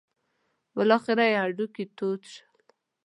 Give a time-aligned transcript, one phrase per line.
[0.75, 2.57] بالاخره یې هډوکي تود شول.